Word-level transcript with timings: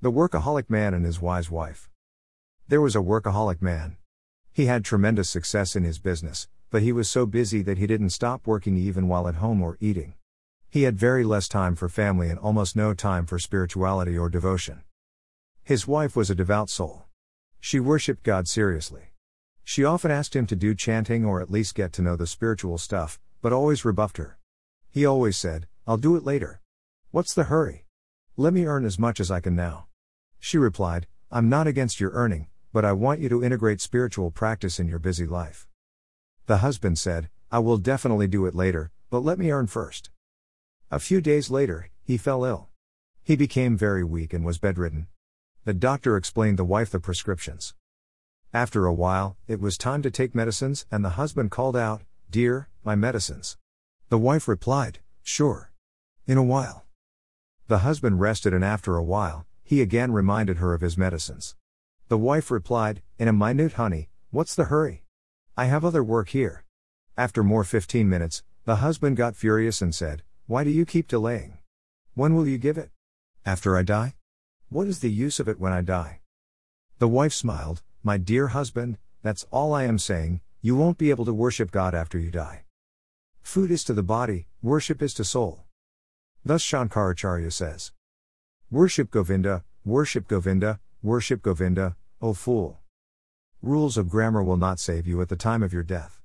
The 0.00 0.12
Workaholic 0.12 0.70
Man 0.70 0.94
and 0.94 1.04
His 1.04 1.20
Wise 1.20 1.50
Wife. 1.50 1.90
There 2.68 2.80
was 2.80 2.94
a 2.94 3.00
workaholic 3.00 3.60
man. 3.60 3.96
He 4.52 4.66
had 4.66 4.84
tremendous 4.84 5.28
success 5.28 5.74
in 5.74 5.82
his 5.82 5.98
business, 5.98 6.46
but 6.70 6.82
he 6.82 6.92
was 6.92 7.10
so 7.10 7.26
busy 7.26 7.62
that 7.62 7.78
he 7.78 7.86
didn't 7.88 8.10
stop 8.10 8.46
working 8.46 8.76
even 8.76 9.08
while 9.08 9.26
at 9.26 9.34
home 9.34 9.60
or 9.60 9.76
eating. 9.80 10.14
He 10.70 10.84
had 10.84 10.96
very 10.96 11.24
less 11.24 11.48
time 11.48 11.74
for 11.74 11.88
family 11.88 12.28
and 12.28 12.38
almost 12.38 12.76
no 12.76 12.94
time 12.94 13.26
for 13.26 13.40
spirituality 13.40 14.16
or 14.16 14.28
devotion. 14.28 14.82
His 15.64 15.88
wife 15.88 16.14
was 16.14 16.30
a 16.30 16.36
devout 16.36 16.70
soul. 16.70 17.06
She 17.58 17.80
worshipped 17.80 18.22
God 18.22 18.46
seriously. 18.46 19.14
She 19.64 19.84
often 19.84 20.12
asked 20.12 20.36
him 20.36 20.46
to 20.46 20.54
do 20.54 20.76
chanting 20.76 21.24
or 21.24 21.40
at 21.40 21.50
least 21.50 21.74
get 21.74 21.92
to 21.94 22.02
know 22.02 22.14
the 22.14 22.28
spiritual 22.28 22.78
stuff, 22.78 23.18
but 23.42 23.52
always 23.52 23.84
rebuffed 23.84 24.18
her. 24.18 24.38
He 24.88 25.04
always 25.04 25.36
said, 25.36 25.66
I'll 25.88 25.96
do 25.96 26.14
it 26.14 26.22
later. 26.22 26.60
What's 27.10 27.34
the 27.34 27.50
hurry? 27.50 27.84
Let 28.36 28.52
me 28.52 28.64
earn 28.64 28.84
as 28.84 29.00
much 29.00 29.18
as 29.18 29.32
I 29.32 29.40
can 29.40 29.56
now. 29.56 29.87
She 30.40 30.58
replied, 30.58 31.06
I'm 31.30 31.48
not 31.48 31.66
against 31.66 32.00
your 32.00 32.12
earning, 32.12 32.48
but 32.72 32.84
I 32.84 32.92
want 32.92 33.20
you 33.20 33.28
to 33.28 33.42
integrate 33.42 33.80
spiritual 33.80 34.30
practice 34.30 34.78
in 34.78 34.88
your 34.88 34.98
busy 34.98 35.26
life. 35.26 35.66
The 36.46 36.58
husband 36.58 36.98
said, 36.98 37.28
I 37.50 37.58
will 37.58 37.78
definitely 37.78 38.28
do 38.28 38.46
it 38.46 38.54
later, 38.54 38.90
but 39.10 39.20
let 39.20 39.38
me 39.38 39.50
earn 39.50 39.66
first. 39.66 40.10
A 40.90 40.98
few 40.98 41.20
days 41.20 41.50
later, 41.50 41.90
he 42.02 42.16
fell 42.16 42.44
ill. 42.44 42.68
He 43.22 43.36
became 43.36 43.76
very 43.76 44.04
weak 44.04 44.32
and 44.32 44.44
was 44.44 44.58
bedridden. 44.58 45.08
The 45.64 45.74
doctor 45.74 46.16
explained 46.16 46.58
the 46.58 46.64
wife 46.64 46.90
the 46.90 47.00
prescriptions. 47.00 47.74
After 48.54 48.86
a 48.86 48.94
while, 48.94 49.36
it 49.46 49.60
was 49.60 49.76
time 49.76 50.00
to 50.02 50.10
take 50.10 50.34
medicines, 50.34 50.86
and 50.90 51.04
the 51.04 51.10
husband 51.20 51.50
called 51.50 51.76
out, 51.76 52.02
Dear, 52.30 52.68
my 52.82 52.94
medicines. 52.94 53.58
The 54.08 54.16
wife 54.16 54.48
replied, 54.48 55.00
Sure. 55.22 55.70
In 56.26 56.38
a 56.38 56.42
while. 56.42 56.86
The 57.66 57.78
husband 57.78 58.20
rested, 58.20 58.54
and 58.54 58.64
after 58.64 58.96
a 58.96 59.04
while, 59.04 59.46
he 59.68 59.82
again 59.82 60.10
reminded 60.10 60.56
her 60.56 60.72
of 60.72 60.80
his 60.80 60.96
medicines. 60.96 61.54
The 62.08 62.16
wife 62.16 62.50
replied, 62.50 63.02
In 63.18 63.28
a 63.28 63.34
minute, 63.34 63.74
honey, 63.74 64.08
what's 64.30 64.54
the 64.54 64.64
hurry? 64.64 65.04
I 65.58 65.66
have 65.66 65.84
other 65.84 66.02
work 66.02 66.30
here. 66.30 66.64
After 67.18 67.44
more 67.44 67.64
15 67.64 68.08
minutes, 68.08 68.42
the 68.64 68.76
husband 68.76 69.18
got 69.18 69.36
furious 69.36 69.82
and 69.82 69.94
said, 69.94 70.22
Why 70.46 70.64
do 70.64 70.70
you 70.70 70.86
keep 70.86 71.06
delaying? 71.06 71.58
When 72.14 72.34
will 72.34 72.48
you 72.48 72.56
give 72.56 72.78
it? 72.78 72.88
After 73.44 73.76
I 73.76 73.82
die? 73.82 74.14
What 74.70 74.86
is 74.86 75.00
the 75.00 75.10
use 75.10 75.38
of 75.38 75.50
it 75.50 75.60
when 75.60 75.74
I 75.74 75.82
die? 75.82 76.20
The 76.98 77.06
wife 77.06 77.34
smiled, 77.34 77.82
My 78.02 78.16
dear 78.16 78.48
husband, 78.48 78.96
that's 79.22 79.44
all 79.50 79.74
I 79.74 79.84
am 79.84 79.98
saying, 79.98 80.40
you 80.62 80.76
won't 80.76 80.96
be 80.96 81.10
able 81.10 81.26
to 81.26 81.34
worship 81.34 81.70
God 81.70 81.94
after 81.94 82.18
you 82.18 82.30
die. 82.30 82.64
Food 83.42 83.70
is 83.70 83.84
to 83.84 83.92
the 83.92 84.02
body, 84.02 84.46
worship 84.62 85.02
is 85.02 85.12
to 85.12 85.24
soul. 85.24 85.64
Thus 86.42 86.64
Shankaracharya 86.64 87.52
says 87.52 87.92
Worship 88.70 89.10
Govinda, 89.10 89.64
worship 89.82 90.28
Govinda, 90.28 90.78
worship 91.02 91.40
Govinda, 91.40 91.96
O 92.20 92.34
fool. 92.34 92.80
Rules 93.62 93.96
of 93.96 94.10
grammar 94.10 94.42
will 94.42 94.58
not 94.58 94.78
save 94.78 95.06
you 95.06 95.22
at 95.22 95.30
the 95.30 95.36
time 95.36 95.62
of 95.62 95.72
your 95.72 95.82
death. 95.82 96.16